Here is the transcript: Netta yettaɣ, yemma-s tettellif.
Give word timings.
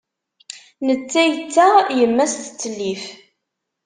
Netta 0.87 1.21
yettaɣ, 1.25 1.75
yemma-s 1.97 2.33
tettellif. 2.43 3.03